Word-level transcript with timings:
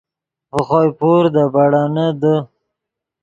ڤے 0.55 0.59
خوئے 0.67 0.89
پور 0.99 1.23
دے 1.33 1.43
بیڑینے 1.53 2.07
دے 2.21 2.35